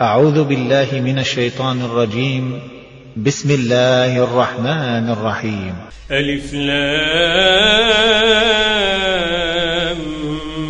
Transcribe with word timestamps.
أعوذ 0.00 0.44
بالله 0.44 0.88
من 0.92 1.18
الشيطان 1.18 1.80
الرجيم. 1.80 2.60
بسم 3.16 3.50
الله 3.50 4.24
الرحمن 4.24 5.10
الرحيم. 5.10 5.74
ألف 6.10 6.54
لام 6.54 6.76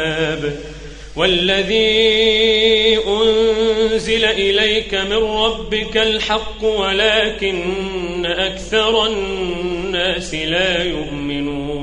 والذي 1.15 2.97
أنزل 3.07 4.25
إليك 4.25 4.95
من 4.95 5.23
ربك 5.23 5.97
الحق 5.97 6.63
ولكن 6.63 8.25
أكثر 8.25 9.07
الناس 9.07 10.33
لا 10.33 10.83
يؤمنون. 10.83 11.82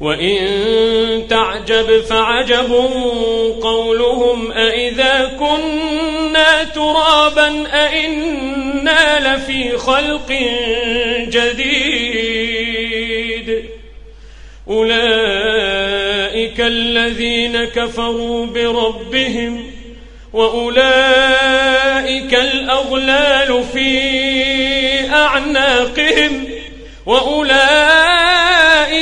وإن 0.00 1.26
تعجب 1.30 2.00
فعجب 2.00 2.72
قولهم 3.62 4.52
أإذا 4.52 5.32
كنا 5.38 6.64
ترابا 6.64 7.66
أإنا 7.72 9.34
لفي 9.34 9.78
خلق 9.78 10.32
جديد. 11.28 12.60
أولئك 14.68 15.00
الذين 16.60 17.64
كفروا 17.64 18.46
بربهم 18.46 19.70
وأولئك 20.32 20.74
الأغلال 22.34 23.64
في 23.72 24.10
أعناقهم 25.12 26.44
وأولئك 27.06 28.19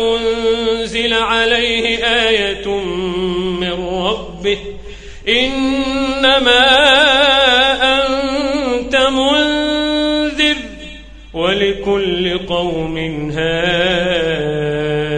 أنزل 0.00 1.12
عليه 1.12 2.04
آية 2.04 2.68
من 3.60 3.88
ربه. 3.88 4.58
إنما 5.28 6.68
أنت 7.98 8.96
منذر 8.96 10.56
ولكل 11.34 12.38
قوم 12.38 12.96
هاد 13.30 15.17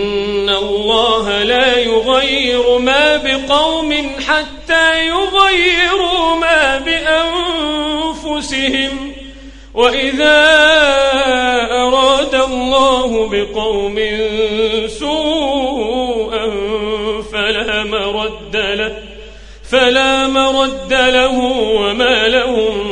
الله 0.61 1.43
لا 1.43 1.79
يغير 1.79 2.77
ما 2.77 3.17
بقوم 3.17 4.11
حتى 4.27 5.07
يغيروا 5.07 6.35
ما 6.35 6.77
بأنفسهم. 8.07 9.11
وإذا 9.73 10.39
أراد 11.71 12.35
الله 12.35 13.29
بقوم 13.31 13.99
سوءا 14.99 16.45
فلا 17.31 17.83
مرد 17.83 18.55
له 18.55 18.95
فلا 19.71 20.27
مرد 20.27 20.93
له 20.93 21.37
وما 21.81 22.27
لهم 22.27 22.90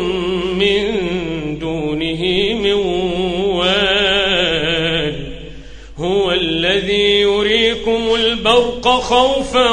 البرق 8.49 8.87
خوفا 9.01 9.69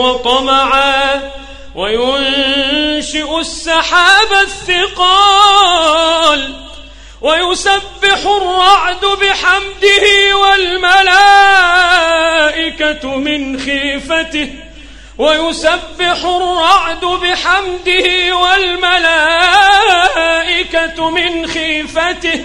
وطمعا 0.00 1.30
وينشئ 1.74 3.38
السحاب 3.40 4.32
الثقال 4.42 5.90
ويسبح 7.20 8.18
الرعد 8.26 9.04
بحمده 9.04 10.36
والملائكة 10.36 11.16
من 13.16 13.60
خيفته 13.60 14.50
ويسبح 15.18 16.24
الرعد 16.24 17.04
بحمده 17.04 18.36
والملائكة 18.36 19.50
من 21.10 21.46
خيفته 21.46 22.44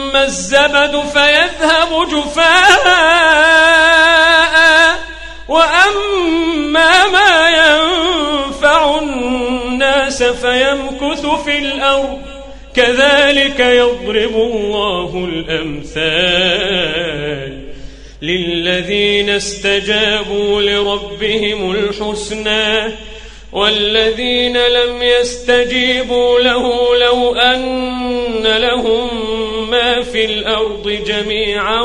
الزبد 0.15 1.03
فيذهب 1.13 2.07
جفاء. 2.11 2.91
وأما 5.47 7.07
ما 7.07 7.49
ينفع 7.49 8.99
الناس 8.99 10.23
فيمكث 10.23 11.25
في 11.25 11.57
الأرض. 11.57 12.21
كذلك 12.75 13.59
يضرب 13.59 14.35
الله 14.35 15.29
الأمثال 15.29 16.81
للذين 18.21 19.29
استجابوا 19.29 20.61
لربهم 20.61 21.71
الحسنى. 21.71 22.91
والذين 23.51 24.57
لم 24.57 25.03
يستجيبوا 25.03 26.39
له 26.39 26.95
لو 26.97 27.35
أن 27.35 28.43
لهم 28.43 29.09
ما 29.71 30.01
في 30.01 30.25
الأرض 30.25 30.89
جميعا 31.07 31.81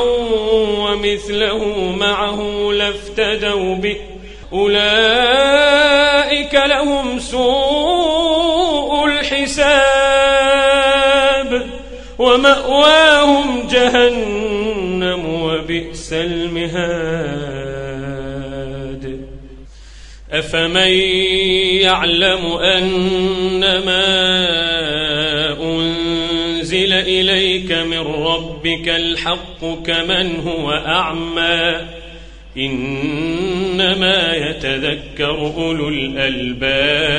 ومثله 0.79 1.65
معه 1.99 2.71
لافتدوا 2.73 3.75
به. 3.75 3.97
أولئك 4.53 6.53
لهم 6.53 7.19
سوء 7.19 9.05
الحساب 9.05 9.67
ومأواهم 12.19 13.67
جهنم 13.67 15.43
وبئس 15.43 16.13
المهاد. 16.13 17.67
أفمن 20.31 20.91
يعلم 21.81 22.57
أنما 22.57 24.46
إليك 26.99 27.71
من 27.71 27.99
ربك 27.99 28.89
الحق 28.89 29.83
كمن 29.85 30.39
هو 30.39 30.71
أعمى. 30.71 31.97
إنما 32.57 34.35
يتذكر 34.35 35.53
أولو 35.57 35.89
الألباب 35.89 37.17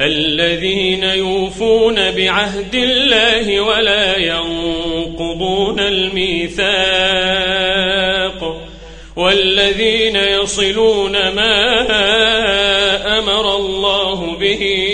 الذين 0.00 1.04
يوفون 1.04 2.10
بعهد 2.10 2.74
الله 2.74 3.60
ولا 3.60 4.18
ينقضون 4.18 5.80
الميثاق 5.80 6.66
والذين 9.16 10.16
يصلون 10.16 11.12
ما 11.12 11.86
أمر 13.18 13.56
الله 13.56 14.36
به 14.36 14.85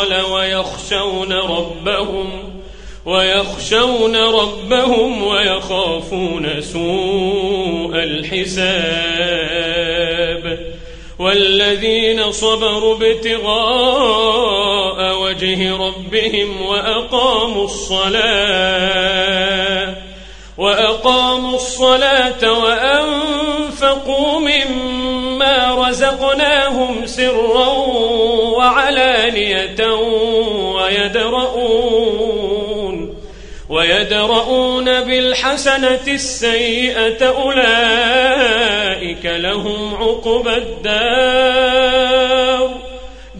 ويصل 0.00 0.32
ويخشون 0.32 1.32
ربهم 1.32 2.60
ويخشون 3.06 4.16
ربهم 4.16 5.22
ويخافون 5.26 6.60
سوء 6.60 7.94
الحساب 7.94 9.40
والذين 11.18 12.32
صبروا 12.32 12.96
ابتغاء 12.96 14.40
وجه 15.22 15.76
ربهم 15.76 16.62
وأقاموا 16.62 17.64
الصلاة 17.64 19.20
وأقاموا 20.58 21.54
الصلاة 21.54 22.52
وأنفقوا 22.52 24.38
مما 25.40 25.88
رزقناهم 25.88 27.06
سرا 27.06 27.68
وعلانية 28.56 29.94
ويدرؤون 30.74 32.10
ويدرؤون 33.68 35.00
بالحسنة 35.00 36.00
السيئة 36.08 37.26
أولئك 37.26 38.46
لهم 39.26 39.94
عقبى 39.94 40.56
الدار 40.56 41.90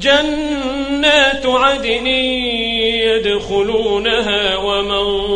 جنات 0.00 1.46
عدن 1.46 2.06
يدخلونها 3.06 4.56
ومن 4.56 5.30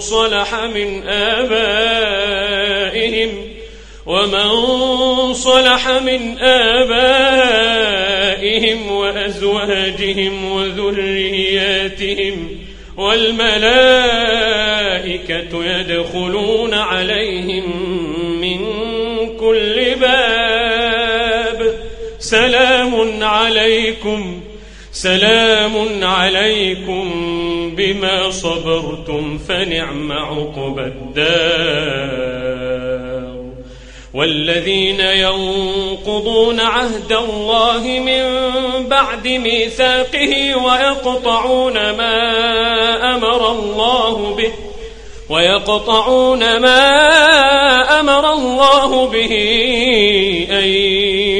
صلح 0.00 0.54
من 0.54 1.08
آبائهم 1.08 2.30
ومن 4.10 4.50
صلح 5.34 5.88
من 5.88 6.38
آبائهم 6.38 7.80
وأزواجهم 8.92 10.52
وذرياتهم 10.52 12.48
والملائكة 12.96 13.64
يدخلون 15.64 16.74
عليهم 16.74 17.64
من 18.40 18.58
كل 19.36 19.94
باب 20.00 21.74
سلام 22.18 23.22
عليكم 23.22 24.40
سلام 24.92 26.04
عليكم 26.04 27.10
بما 27.76 28.30
صبرتم 28.30 29.38
فنعم 29.38 30.12
عقبى 30.12 30.82
الدار. 30.82 32.59
والذين 34.14 35.00
ينقضون 35.00 36.60
عهد 36.60 37.12
الله 37.12 37.80
من 37.82 38.24
بعد 38.88 39.28
ميثاقه 39.28 40.56
ويقطعون 40.56 41.74
ما 41.74 43.16
أمر 43.16 43.52
الله 43.52 44.34
به 44.34 44.52
ويقطعون 45.28 46.56
ما 46.56 46.80
أمر 48.00 48.32
الله 48.32 49.06
به 49.06 49.32
أن 50.50 50.64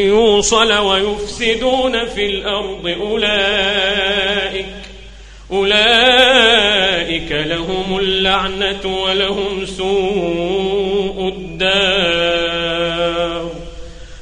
يوصل 0.08 0.72
ويفسدون 0.72 2.06
في 2.06 2.26
الأرض 2.26 2.96
أولئك 3.00 4.66
أولئك 5.52 7.32
لهم 7.32 7.98
اللعنة 7.98 9.02
ولهم 9.04 9.66
سوء 9.66 11.29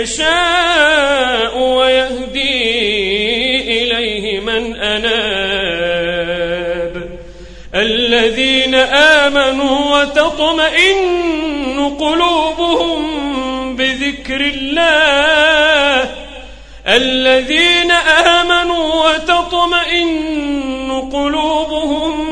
يشاء 0.00 1.58
ويهدي 1.58 2.62
إليه 3.82 4.40
من 4.40 4.76
أناب. 4.76 6.22
الذين 7.74 8.74
آمنوا 8.74 10.00
وتطمئن 10.00 11.96
قلوبهم 12.00 13.02
بذكر 13.76 14.40
الله. 14.40 16.10
الذين 16.88 17.90
آمنوا 17.90 19.10
وتطمئن 19.10 21.08
قلوبهم 21.12 22.31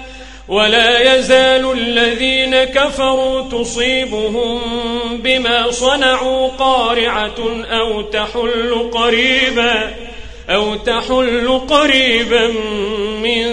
ولا 0.51 1.15
يزال 1.15 1.71
الذين 1.71 2.63
كفروا 2.63 3.41
تصيبهم 3.41 4.59
بما 5.11 5.71
صنعوا 5.71 6.47
قارعة 6.47 7.63
أو 7.71 8.01
تحل 8.01 8.89
قريبا 8.93 9.93
أو 10.49 10.75
تحل 10.75 11.61
قريبا 11.69 12.47
من 13.23 13.45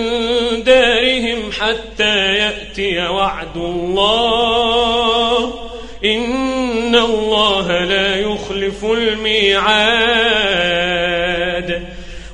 دارهم 0.63 1.53
حتى 1.61 2.35
يأتي 2.35 2.99
وعد 2.99 3.57
الله. 3.57 5.55
إن 6.05 6.95
الله 6.95 7.85
لا 7.85 8.17
يخلف 8.17 8.85
الميعاد. 8.85 10.39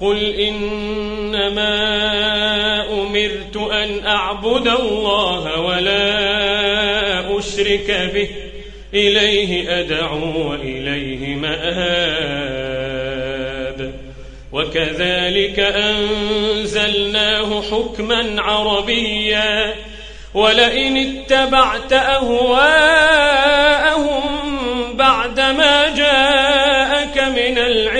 قل 0.00 0.34
إنما 0.34 1.70
أمرت 2.92 3.56
أن 3.56 4.06
أعبد 4.06 4.68
الله 4.68 5.60
ولا 5.60 7.38
أشرك 7.38 8.10
به 8.14 8.28
إليه 8.94 9.80
أدعو 9.80 10.50
وإليه 10.50 11.34
مآب 11.34 12.70
وكذلك 14.52 15.60
أنزلناه 15.60 17.62
حكما 17.62 18.42
عربيا 18.42 19.74
ولئن 20.34 20.96
اتبعت 20.96 21.92
أهواءهم 21.92 22.60
بعدما 24.96 25.94
جاءك 25.96 27.18
من 27.18 27.58
العلم 27.58 27.99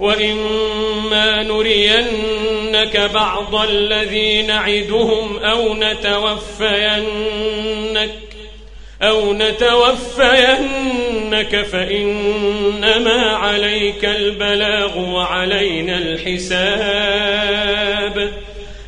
وإما 0.00 1.42
نرينك 1.42 3.10
بعض 3.14 3.54
الذي 3.54 4.42
نعدهم 4.42 5.36
أو 5.38 5.74
نتوفينك 5.74 6.98
أو 9.02 9.32
نتوفينك 9.32 10.86
فإنما 11.72 13.36
عليك 13.36 14.04
البلاغ 14.04 14.98
وعلينا 14.98 15.98
الحساب 15.98 17.48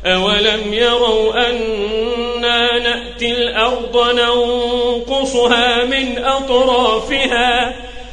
أولم 0.05 0.73
يروا 0.73 1.49
أنا 1.49 2.79
نأتي 2.79 3.31
الأرض 3.31 3.97
ننقصها 4.15 5.85
من 5.85 6.17
أطرافها 6.17 7.80